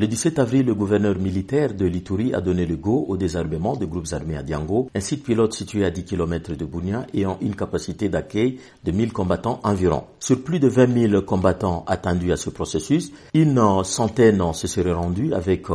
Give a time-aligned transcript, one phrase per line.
[0.00, 3.88] Le 17 avril, le gouverneur militaire de l'Ituri a donné le go au désarmement des
[3.88, 7.56] groupes armés à Diango, un site pilote situé à 10 km de Bounia ayant une
[7.56, 10.04] capacité d'accueil de 1000 combattants environ.
[10.20, 15.34] Sur plus de 20 000 combattants attendus à ce processus, une centaine se seraient rendus
[15.34, 15.66] avec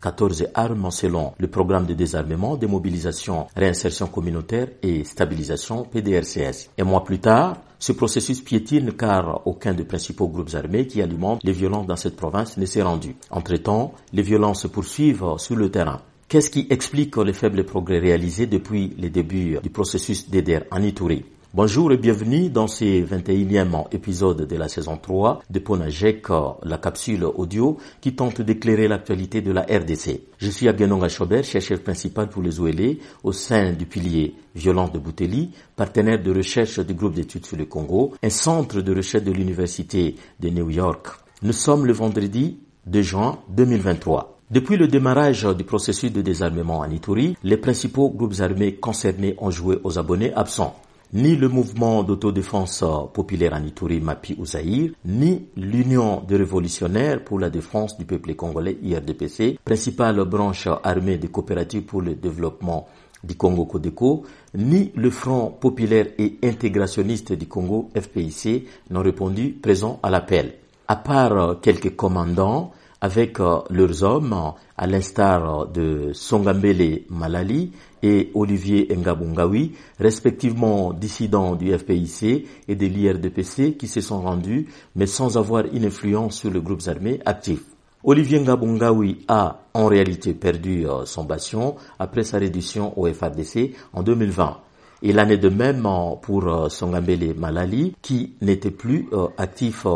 [0.00, 6.70] 14 euh, armes selon le programme de désarmement, démobilisation, réinsertion communautaire et stabilisation PDRCS.
[6.78, 11.44] Un mois plus tard, ce processus piétine car aucun des principaux groupes armés qui alimentent
[11.44, 13.16] les violences dans cette province ne s'est rendu.
[13.30, 16.00] Entre-temps, les violences se poursuivent sur le terrain.
[16.28, 21.24] Qu'est-ce qui explique les faibles progrès réalisés depuis les débuts du processus d'EDER en Ituri
[21.54, 26.26] Bonjour et bienvenue dans ce 21e épisode de la saison 3 de Ponajek,
[26.62, 30.20] la capsule audio qui tente d'éclairer l'actualité de la RDC.
[30.36, 34.98] Je suis Agenonga Chobert, chercheur principal pour les OLE au sein du pilier Violence de
[34.98, 39.32] Bouteli, partenaire de recherche du groupe d'études sur le Congo, un centre de recherche de
[39.32, 41.06] l'Université de New York.
[41.40, 44.38] Nous sommes le vendredi 2 juin 2023.
[44.50, 49.50] Depuis le démarrage du processus de désarmement en Ituri, les principaux groupes armés concernés ont
[49.50, 50.76] joué aux abonnés absents
[51.12, 57.50] ni le mouvement d'autodéfense populaire en Ituri Mapi Ouzaïr, ni l'Union des révolutionnaires pour la
[57.50, 62.86] défense du peuple congolais IRDPC, principale branche armée des coopératives pour le développement
[63.24, 69.98] du Congo Codeco, ni le Front populaire et intégrationniste du Congo FPIC n'ont répondu présent
[70.02, 70.54] à l'appel.
[70.86, 78.88] À part quelques commandants, avec euh, leurs hommes, à l'instar de Songambele Malali et Olivier
[78.94, 85.64] Ngabungawi, respectivement dissidents du FPIC et de l'IRDPC qui se sont rendus, mais sans avoir
[85.72, 87.64] une influence sur les groupes armés actifs.
[88.04, 94.02] Olivier Ngabungawi a en réalité perdu euh, son bastion après sa réduction au FADC en
[94.02, 94.58] 2020.
[95.02, 99.86] Et l'année de même euh, pour Songambele Malali qui n'était plus actif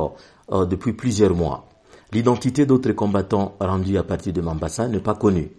[0.51, 1.72] depuis plusieurs mois.
[2.13, 5.51] L'identité d'autres combattants rendus à partir de Mambasa n'est pas connue.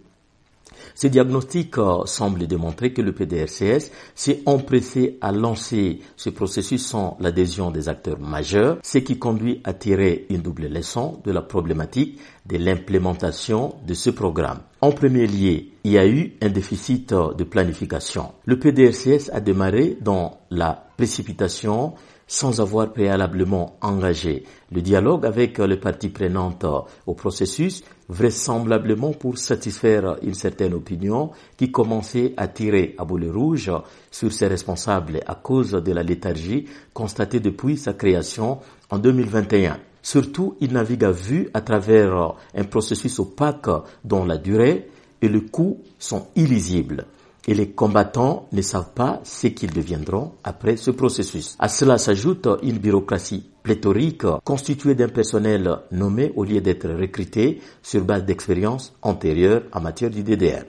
[0.96, 7.18] Ce diagnostic euh, semble démontrer que le PDRCS s'est empressé à lancer ce processus sans
[7.20, 12.20] l'adhésion des acteurs majeurs, ce qui conduit à tirer une double leçon de la problématique
[12.46, 14.60] de l'implémentation de ce programme.
[14.82, 18.32] En premier lieu, il y a eu un déficit euh, de planification.
[18.46, 21.94] Le PDRCS a démarré dans la précipitation
[22.28, 26.66] sans avoir préalablement engagé le dialogue avec les parties prenantes
[27.06, 33.72] au processus, vraisemblablement pour satisfaire une certaine opinion qui commençait à tirer à boulet rouge
[34.12, 38.60] sur ses responsables à cause de la léthargie constatée depuis sa création
[38.90, 39.78] en 2021.
[40.02, 43.70] Surtout, il navigue à vue à travers un processus opaque
[44.04, 44.90] dont la durée
[45.22, 47.06] et le coût sont illisibles
[47.48, 51.56] et les combattants ne savent pas ce qu'ils deviendront après ce processus.
[51.60, 58.04] À cela s'ajoute une bureaucratie pléthorique constituée d'un personnel nommé au lieu d'être recruté sur
[58.04, 60.64] base d'expériences antérieures en matière du DDR.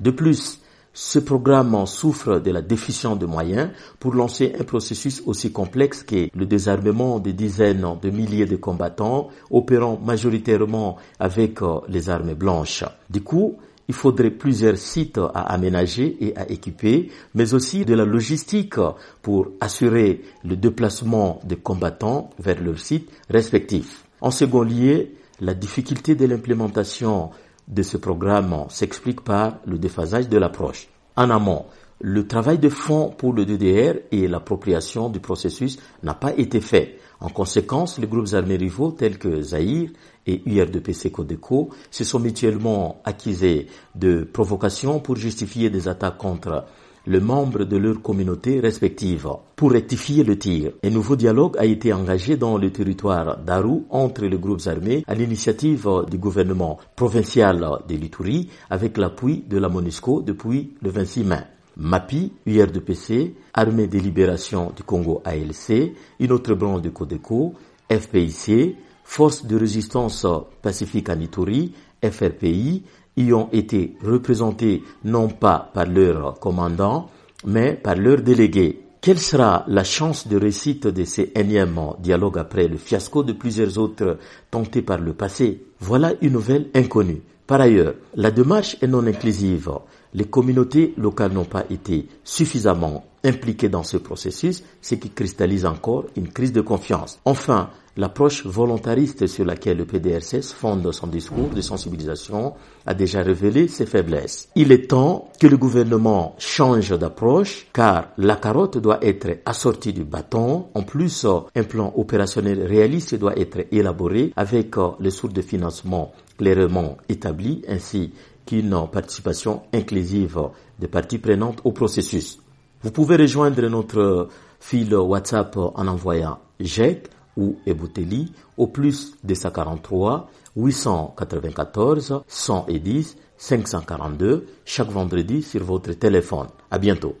[0.00, 0.60] De plus,
[0.92, 6.28] ce programme souffre de la déficience de moyens pour lancer un processus aussi complexe que
[6.34, 12.84] le désarmement de dizaines de milliers de combattants opérant majoritairement avec euh, les armes blanches.
[13.08, 13.56] Du coup,
[13.90, 18.76] il faudrait plusieurs sites à aménager et à équiper, mais aussi de la logistique
[19.20, 24.04] pour assurer le déplacement des combattants vers leurs sites respectifs.
[24.20, 25.08] En second lieu,
[25.40, 27.30] la difficulté de l'implémentation
[27.66, 30.86] de ce programme s'explique par le déphasage de l'approche.
[31.16, 31.64] En amont,
[32.00, 36.98] le travail de fond pour le DDR et l'appropriation du processus n'a pas été fait.
[37.20, 39.90] En conséquence, les groupes armés rivaux tels que Zahir
[40.26, 46.64] et URDPC Codeco se sont mutuellement accusés de provocation pour justifier des attaques contre
[47.06, 49.28] les membres de leur communauté respective.
[49.56, 54.24] Pour rectifier le tir, un nouveau dialogue a été engagé dans le territoire d'Aru entre
[54.24, 60.22] les groupes armés à l'initiative du gouvernement provincial de l'Ituri avec l'appui de la MONUSCO
[60.22, 61.40] depuis le 26 mai.
[61.80, 67.54] MAPI, URDPC, Armée de libération du Congo ALC, une autre branche de Codeco,
[67.90, 70.26] FPIC, Force de résistance
[70.60, 71.72] pacifique en Ituri,
[72.04, 72.84] FRPI,
[73.16, 77.08] y ont été représentés non pas par leurs commandants,
[77.46, 78.82] mais par leurs délégués.
[79.02, 83.78] Quelle sera la chance de réussite de ces énièmes dialogues après le fiasco de plusieurs
[83.78, 84.18] autres
[84.50, 85.64] tentés par le passé?
[85.78, 87.22] Voilà une nouvelle inconnue.
[87.46, 89.70] Par ailleurs, la démarche est non inclusive.
[90.12, 96.04] Les communautés locales n'ont pas été suffisamment impliquées dans ce processus, ce qui cristallise encore
[96.14, 97.18] une crise de confiance.
[97.24, 97.70] Enfin,
[98.00, 102.54] L'approche volontariste sur laquelle le PDRCS fonde son discours de sensibilisation
[102.86, 104.48] a déjà révélé ses faiblesses.
[104.54, 110.04] Il est temps que le gouvernement change d'approche car la carotte doit être assortie du
[110.04, 110.68] bâton.
[110.72, 116.96] En plus, un plan opérationnel réaliste doit être élaboré avec les sources de financement clairement
[117.10, 118.14] établies ainsi
[118.46, 120.40] qu'une participation inclusive
[120.78, 122.40] des parties prenantes au processus.
[122.82, 132.22] Vous pouvez rejoindre notre fil WhatsApp en envoyant GEC ou Ebouteli au plus 243 894
[132.26, 136.48] 110 542 chaque vendredi sur votre téléphone.
[136.70, 137.16] À bientôt.